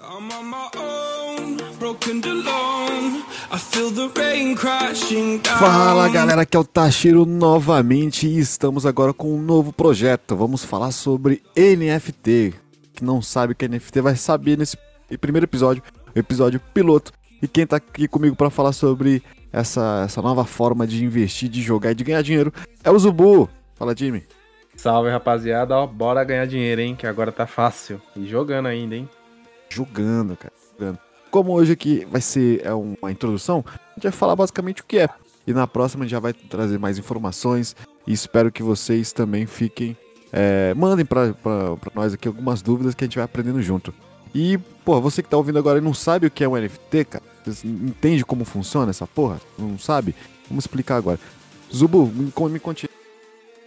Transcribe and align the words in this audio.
I'm 0.00 0.30
on 0.30 0.44
my 0.46 0.68
own, 0.76 1.56
broken 1.78 2.22
alone. 2.24 3.24
I 3.50 3.58
feel 3.58 3.90
the 3.90 4.08
rain 4.16 4.54
crashing 4.54 5.38
down. 5.38 5.58
Fala 5.58 6.08
galera, 6.08 6.42
aqui 6.42 6.56
é 6.56 6.60
o 6.60 6.64
Tashiro 6.64 7.26
novamente 7.26 8.26
e 8.28 8.38
estamos 8.38 8.86
agora 8.86 9.12
com 9.12 9.34
um 9.34 9.42
novo 9.42 9.72
projeto. 9.72 10.36
Vamos 10.36 10.64
falar 10.64 10.92
sobre 10.92 11.42
NFT. 11.56 12.54
Que 12.94 13.04
não 13.04 13.20
sabe 13.20 13.52
o 13.52 13.56
que 13.56 13.64
é 13.64 13.68
NFT 13.68 14.00
vai 14.00 14.14
saber 14.14 14.56
nesse 14.56 14.78
primeiro 15.20 15.46
episódio, 15.46 15.82
o 16.14 16.18
episódio 16.18 16.60
piloto. 16.72 17.12
E 17.42 17.48
quem 17.48 17.66
tá 17.66 17.76
aqui 17.76 18.06
comigo 18.06 18.36
para 18.36 18.50
falar 18.50 18.72
sobre 18.72 19.22
essa, 19.52 20.02
essa 20.04 20.22
nova 20.22 20.44
forma 20.44 20.86
de 20.86 21.04
investir, 21.04 21.48
de 21.48 21.60
jogar 21.60 21.90
e 21.90 21.94
de 21.94 22.04
ganhar 22.04 22.22
dinheiro 22.22 22.52
é 22.84 22.90
o 22.90 22.98
Zubu. 22.98 23.48
Fala, 23.74 23.96
Jimmy. 23.96 24.24
Salve 24.76 25.10
rapaziada, 25.10 25.76
ó, 25.76 25.88
bora 25.88 26.22
ganhar 26.22 26.46
dinheiro, 26.46 26.80
hein? 26.80 26.94
Que 26.94 27.06
agora 27.06 27.32
tá 27.32 27.48
fácil. 27.48 28.00
E 28.14 28.24
jogando 28.26 28.66
ainda, 28.66 28.94
hein? 28.94 29.08
Jogando, 29.68 30.36
cara. 30.36 30.52
Jogando. 30.78 30.98
Como 31.30 31.52
hoje 31.52 31.72
aqui 31.72 32.06
vai 32.10 32.20
ser 32.20 32.64
é 32.64 32.72
uma 32.72 33.12
introdução, 33.12 33.64
a 33.68 33.94
gente 33.94 34.04
vai 34.04 34.12
falar 34.12 34.34
basicamente 34.34 34.82
o 34.82 34.84
que 34.84 34.98
é. 34.98 35.08
E 35.46 35.52
na 35.52 35.66
próxima 35.66 36.04
a 36.04 36.06
gente 36.06 36.12
já 36.12 36.20
vai 36.20 36.32
trazer 36.32 36.78
mais 36.78 36.98
informações. 36.98 37.76
E 38.06 38.12
espero 38.12 38.50
que 38.50 38.62
vocês 38.62 39.12
também 39.12 39.46
fiquem. 39.46 39.96
É, 40.32 40.74
mandem 40.74 41.04
pra 41.04 41.34
nós 41.94 42.14
aqui 42.14 42.28
algumas 42.28 42.62
dúvidas 42.62 42.94
que 42.94 43.04
a 43.04 43.06
gente 43.06 43.16
vai 43.16 43.24
aprendendo 43.24 43.60
junto. 43.62 43.92
E, 44.34 44.58
pô, 44.84 45.00
você 45.00 45.22
que 45.22 45.28
tá 45.28 45.36
ouvindo 45.36 45.58
agora 45.58 45.78
e 45.78 45.82
não 45.82 45.94
sabe 45.94 46.26
o 46.26 46.30
que 46.30 46.44
é 46.44 46.48
um 46.48 46.56
NFT, 46.56 47.04
cara, 47.06 47.24
você 47.44 47.66
entende 47.66 48.24
como 48.24 48.44
funciona 48.44 48.90
essa 48.90 49.06
porra? 49.06 49.40
Não 49.58 49.78
sabe? 49.78 50.14
Vamos 50.48 50.64
explicar 50.64 50.96
agora. 50.96 51.18
Zubu, 51.74 52.06
me, 52.06 52.32
me 52.50 52.60
conte 52.60 52.88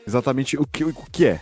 exatamente 0.06 0.58
o 0.58 0.66
que, 0.66 0.84
o 0.84 0.94
que 1.12 1.26
é. 1.26 1.42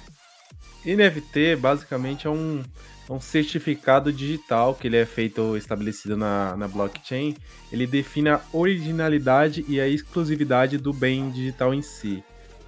NFT 0.86 1.58
basicamente 1.58 2.28
é 2.28 2.30
um, 2.30 2.64
um 3.10 3.20
certificado 3.20 4.14
digital 4.14 4.76
que 4.76 4.88
ele 4.88 4.98
é 4.98 5.06
feito 5.06 5.58
estabelecido 5.58 6.16
na, 6.16 6.56
na 6.56 6.68
blockchain. 6.68 7.36
Ele 7.72 7.88
define 7.88 8.30
a 8.30 8.42
originalidade 8.54 9.66
e 9.68 9.82
a 9.82 9.88
exclusividade 9.88 10.78
do 10.78 10.94
bem 10.94 11.32
digital 11.32 11.74
em 11.74 11.82
si. 11.82 12.24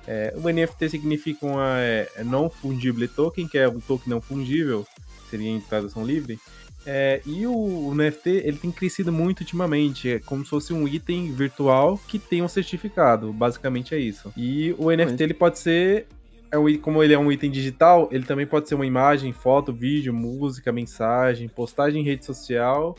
É, 0.07 0.33
o 0.35 0.49
NFT 0.49 0.89
significa 0.89 1.45
uma 1.45 1.79
é, 1.79 2.09
é 2.15 2.23
non-fungible 2.23 3.07
token, 3.07 3.47
que 3.47 3.57
é 3.57 3.69
um 3.69 3.79
token 3.79 4.09
não 4.09 4.19
fungível, 4.19 4.85
seria 5.29 5.49
em 5.49 5.61
tradução 5.61 6.03
livre. 6.03 6.39
É, 6.83 7.21
e 7.27 7.45
o, 7.45 7.53
o, 7.53 7.93
NFT 7.93 8.29
ele 8.29 8.57
tem 8.57 8.71
crescido 8.71 9.11
muito 9.11 9.41
ultimamente, 9.41 10.09
é 10.09 10.19
como 10.19 10.43
se 10.43 10.49
fosse 10.49 10.73
um 10.73 10.87
item 10.87 11.31
virtual 11.31 11.99
que 12.07 12.17
tem 12.17 12.41
um 12.41 12.47
certificado, 12.47 13.31
basicamente 13.31 13.93
é 13.93 13.99
isso. 13.99 14.33
E 14.35 14.73
o 14.79 14.89
NFT 14.89 15.23
ele 15.23 15.33
pode 15.35 15.59
ser 15.59 16.07
é 16.51 16.57
um, 16.57 16.77
como 16.77 17.01
ele 17.01 17.13
é 17.13 17.17
um 17.17 17.31
item 17.31 17.49
digital, 17.49 18.09
ele 18.11 18.25
também 18.25 18.45
pode 18.45 18.67
ser 18.67 18.75
uma 18.75 18.85
imagem, 18.85 19.31
foto, 19.31 19.71
vídeo, 19.71 20.13
música, 20.13 20.71
mensagem, 20.71 21.47
postagem 21.47 22.01
em 22.01 22.05
rede 22.05 22.25
social 22.25 22.95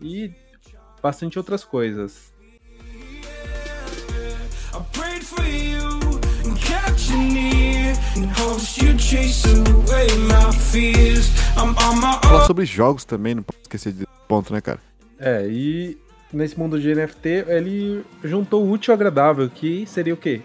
e 0.00 0.30
bastante 1.02 1.38
outras 1.38 1.64
coisas. 1.64 2.32
Falar 12.22 12.46
sobre 12.46 12.66
jogos 12.66 13.04
também, 13.04 13.34
não 13.34 13.42
pode 13.42 13.62
esquecer 13.62 13.92
de 13.92 14.06
ponto, 14.28 14.52
né, 14.52 14.60
cara? 14.60 14.80
É, 15.18 15.46
e 15.48 15.96
nesse 16.32 16.58
mundo 16.58 16.80
de 16.80 16.94
NFT, 16.94 17.28
ele 17.46 18.04
juntou 18.22 18.64
o 18.64 18.70
útil 18.70 18.92
ao 18.92 18.96
agradável, 18.96 19.48
que 19.48 19.86
seria 19.86 20.14
o 20.14 20.16
quê? 20.16 20.42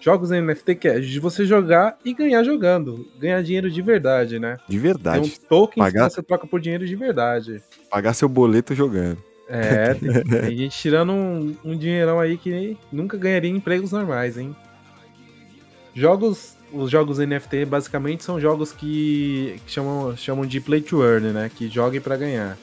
Jogos 0.00 0.30
NFT 0.30 0.74
que 0.76 0.88
é 0.88 1.00
de 1.00 1.18
você 1.18 1.44
jogar 1.44 1.98
e 2.04 2.14
ganhar 2.14 2.42
jogando. 2.44 3.08
Ganhar 3.18 3.42
dinheiro 3.42 3.70
de 3.70 3.82
verdade, 3.82 4.38
né? 4.38 4.58
De 4.68 4.78
verdade. 4.78 5.20
Tem 5.20 5.30
um 5.30 5.48
tokens 5.48 5.84
Pagar... 5.84 6.08
que 6.08 6.14
você 6.14 6.22
troca 6.22 6.46
por 6.46 6.60
dinheiro 6.60 6.86
de 6.86 6.94
verdade. 6.94 7.62
Pagar 7.90 8.14
seu 8.14 8.28
boleto 8.28 8.74
jogando. 8.74 9.18
É, 9.48 9.94
tem, 9.94 10.12
tem 10.24 10.56
gente 10.56 10.78
tirando 10.78 11.12
um, 11.12 11.56
um 11.64 11.76
dinheirão 11.76 12.20
aí 12.20 12.36
que 12.36 12.76
nunca 12.92 13.16
ganharia 13.16 13.50
em 13.50 13.56
empregos 13.56 13.92
normais, 13.92 14.36
hein? 14.36 14.54
Jogos, 15.94 16.56
os 16.72 16.90
jogos 16.90 17.18
NFT 17.18 17.64
basicamente 17.64 18.22
são 18.22 18.38
jogos 18.38 18.72
que, 18.72 19.58
que 19.66 19.72
chamam, 19.72 20.16
chamam 20.16 20.46
de 20.46 20.60
play 20.60 20.80
to 20.80 21.02
earn, 21.02 21.32
né? 21.32 21.50
Que 21.52 21.68
joguem 21.68 22.00
para 22.00 22.16
ganhar. 22.16 22.58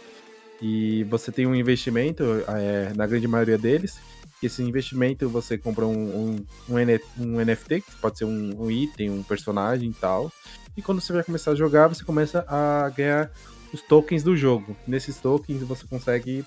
E 0.62 1.04
você 1.06 1.32
tem 1.32 1.46
um 1.46 1.56
investimento, 1.56 2.24
é, 2.48 2.94
na 2.96 3.06
grande 3.06 3.28
maioria 3.28 3.58
deles, 3.58 4.00
esse 4.46 4.64
investimento 4.64 5.30
você 5.30 5.58
compra 5.58 5.86
um, 5.86 6.36
um, 6.70 6.76
um, 7.20 7.40
NFT, 7.40 7.82
que 7.82 7.96
pode 8.02 8.18
ser 8.18 8.26
um, 8.26 8.64
um, 8.64 8.72
item, 8.72 9.10
um 9.10 9.24
personagem 9.24 9.90
e 9.90 9.94
tal. 9.94 10.32
E 10.76 10.82
quando 10.82 11.02
você 11.02 11.14
vai 11.14 11.24
começar 11.24 11.52
a 11.52 11.56
jogar, 11.56 11.88
você 11.88 12.04
começa 12.04 12.46
a 12.48 12.90
ganhar 12.90 13.32
os 13.74 13.82
tokens 13.82 14.24
do 14.24 14.36
jogo. 14.36 14.76
Nesses 14.88 15.18
tokens 15.18 15.62
você 15.64 15.86
consegue 15.88 16.44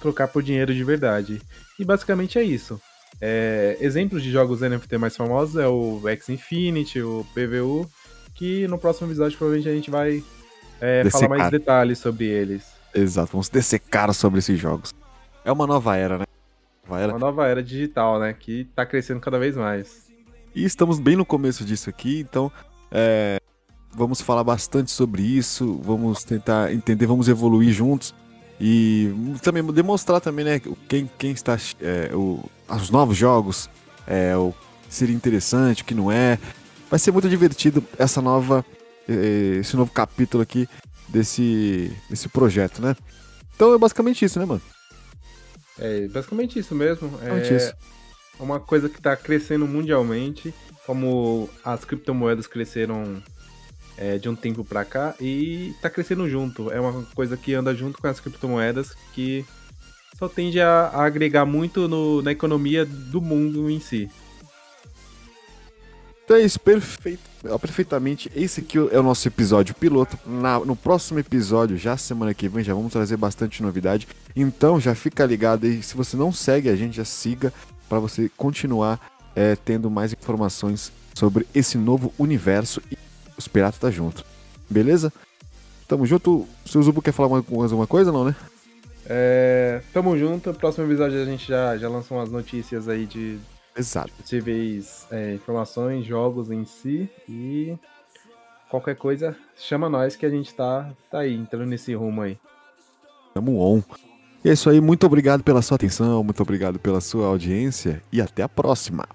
trocar 0.00 0.28
por 0.28 0.42
dinheiro 0.42 0.74
de 0.74 0.84
verdade. 0.84 1.40
E 1.78 1.84
basicamente 1.84 2.38
é 2.38 2.42
isso. 2.42 2.80
É, 3.20 3.76
exemplos 3.80 4.22
de 4.22 4.30
jogos 4.30 4.60
NFT 4.60 4.96
mais 4.98 5.16
famosos 5.16 5.56
é 5.56 5.66
o 5.66 6.00
X 6.08 6.28
Infinity, 6.28 7.00
o 7.00 7.26
PVU, 7.34 7.88
que 8.34 8.68
no 8.68 8.78
próximo 8.78 9.08
episódio 9.08 9.36
provavelmente 9.36 9.68
a 9.68 9.74
gente 9.74 9.90
vai 9.90 10.22
é, 10.80 11.08
falar 11.10 11.28
mais 11.28 11.50
detalhes 11.50 11.98
sobre 11.98 12.26
eles. 12.26 12.64
Exato, 12.94 13.32
vamos 13.32 13.48
descer 13.48 13.80
cara 13.80 14.12
sobre 14.12 14.38
esses 14.38 14.58
jogos. 14.58 14.94
É 15.44 15.52
uma 15.52 15.66
nova 15.66 15.96
era, 15.96 16.18
né? 16.18 16.27
Nova 16.88 17.02
era... 17.02 17.12
Uma 17.12 17.18
nova 17.18 17.46
era 17.46 17.62
digital, 17.62 18.18
né? 18.18 18.32
Que 18.32 18.64
tá 18.74 18.86
crescendo 18.86 19.20
cada 19.20 19.38
vez 19.38 19.56
mais. 19.56 20.08
E 20.54 20.64
estamos 20.64 20.98
bem 20.98 21.16
no 21.16 21.24
começo 21.24 21.64
disso 21.64 21.90
aqui, 21.90 22.20
então 22.20 22.50
é, 22.90 23.38
vamos 23.92 24.20
falar 24.20 24.42
bastante 24.42 24.90
sobre 24.90 25.22
isso, 25.22 25.78
vamos 25.82 26.24
tentar 26.24 26.72
entender, 26.72 27.06
vamos 27.06 27.28
evoluir 27.28 27.72
juntos 27.72 28.14
e 28.60 29.12
também 29.42 29.64
demonstrar 29.66 30.20
também, 30.20 30.44
né, 30.44 30.60
quem, 30.88 31.08
quem 31.18 31.30
está, 31.30 31.56
é, 31.80 32.10
o, 32.14 32.42
os 32.68 32.90
novos 32.90 33.16
jogos, 33.16 33.70
é, 34.06 34.36
o 34.36 34.52
que 34.88 34.94
seria 34.94 35.14
interessante, 35.14 35.82
o 35.82 35.84
que 35.84 35.94
não 35.94 36.10
é. 36.10 36.38
Vai 36.90 36.98
ser 36.98 37.12
muito 37.12 37.28
divertido 37.28 37.84
essa 37.98 38.20
nova, 38.20 38.64
é, 39.08 39.58
esse 39.60 39.76
novo 39.76 39.92
capítulo 39.92 40.42
aqui 40.42 40.68
desse, 41.08 41.92
desse 42.08 42.28
projeto, 42.28 42.80
né? 42.82 42.96
Então 43.54 43.74
é 43.74 43.78
basicamente 43.78 44.24
isso, 44.24 44.38
né, 44.38 44.44
mano? 44.44 44.62
É 45.78 46.08
basicamente 46.08 46.58
isso 46.58 46.74
mesmo. 46.74 47.18
É 47.22 47.56
isso. 47.56 47.74
uma 48.38 48.60
coisa 48.60 48.88
que 48.88 48.98
está 48.98 49.16
crescendo 49.16 49.66
mundialmente, 49.66 50.54
como 50.86 51.48
as 51.64 51.84
criptomoedas 51.84 52.46
cresceram 52.46 53.22
é, 53.96 54.16
de 54.16 54.28
um 54.28 54.34
tempo 54.36 54.64
para 54.64 54.84
cá 54.84 55.14
e 55.20 55.70
está 55.70 55.90
crescendo 55.90 56.28
junto. 56.28 56.70
É 56.70 56.80
uma 56.80 57.04
coisa 57.14 57.36
que 57.36 57.54
anda 57.54 57.74
junto 57.74 58.00
com 58.00 58.06
as 58.06 58.20
criptomoedas 58.20 58.94
que 59.12 59.44
só 60.18 60.28
tende 60.28 60.60
a, 60.60 60.86
a 60.86 61.04
agregar 61.04 61.44
muito 61.44 61.88
no, 61.88 62.22
na 62.22 62.32
economia 62.32 62.84
do 62.84 63.20
mundo 63.20 63.70
em 63.70 63.80
si. 63.80 64.10
Então 66.28 66.36
é 66.36 66.42
isso, 66.42 66.60
perfeito, 66.60 67.22
perfeitamente. 67.58 68.30
Esse 68.36 68.60
aqui 68.60 68.76
é 68.76 69.00
o 69.00 69.02
nosso 69.02 69.26
episódio 69.26 69.74
piloto. 69.74 70.18
Na, 70.26 70.58
no 70.60 70.76
próximo 70.76 71.18
episódio, 71.18 71.78
já 71.78 71.96
semana 71.96 72.34
que 72.34 72.46
vem, 72.50 72.62
já 72.62 72.74
vamos 72.74 72.92
trazer 72.92 73.16
bastante 73.16 73.62
novidade. 73.62 74.06
Então 74.36 74.78
já 74.78 74.94
fica 74.94 75.24
ligado 75.24 75.64
aí. 75.64 75.82
Se 75.82 75.96
você 75.96 76.18
não 76.18 76.30
segue 76.30 76.68
a 76.68 76.76
gente, 76.76 76.98
já 76.98 77.04
siga 77.06 77.50
para 77.88 77.98
você 77.98 78.30
continuar 78.36 79.00
é, 79.34 79.56
tendo 79.56 79.90
mais 79.90 80.12
informações 80.12 80.92
sobre 81.14 81.46
esse 81.54 81.78
novo 81.78 82.12
universo 82.18 82.82
e 82.92 82.98
os 83.38 83.48
piratas 83.48 83.80
tá 83.80 83.90
junto. 83.90 84.22
Beleza? 84.68 85.10
Tamo 85.88 86.04
junto. 86.04 86.46
O 86.62 86.68
seu 86.68 86.82
Zubu 86.82 87.00
quer 87.00 87.12
falar 87.12 87.30
mais 87.30 87.72
alguma 87.72 87.86
coisa, 87.86 88.12
não, 88.12 88.26
né? 88.26 88.36
É, 89.06 89.80
tamo 89.94 90.14
junto. 90.18 90.52
Próximo 90.52 90.84
episódio 90.84 91.22
a 91.22 91.24
gente 91.24 91.48
já, 91.48 91.78
já 91.78 91.88
lançou 91.88 92.18
umas 92.18 92.30
notícias 92.30 92.86
aí 92.86 93.06
de 93.06 93.38
Exato. 93.78 94.10
Possíveis 94.12 95.06
é, 95.10 95.34
informações, 95.34 96.04
jogos 96.04 96.50
em 96.50 96.64
si 96.64 97.08
e 97.28 97.78
qualquer 98.68 98.96
coisa, 98.96 99.36
chama 99.56 99.88
nós 99.88 100.16
que 100.16 100.26
a 100.26 100.30
gente 100.30 100.52
tá, 100.52 100.90
tá 101.10 101.20
aí, 101.20 101.34
entrando 101.34 101.66
nesse 101.66 101.94
rumo 101.94 102.22
aí. 102.22 102.36
Tamo 103.32 103.60
on. 103.60 103.82
E 104.44 104.50
é 104.50 104.52
isso 104.52 104.68
aí, 104.68 104.80
muito 104.80 105.06
obrigado 105.06 105.42
pela 105.42 105.62
sua 105.62 105.76
atenção, 105.76 106.22
muito 106.22 106.42
obrigado 106.42 106.78
pela 106.78 107.00
sua 107.00 107.26
audiência 107.26 108.02
e 108.12 108.20
até 108.20 108.42
a 108.42 108.48
próxima. 108.48 109.06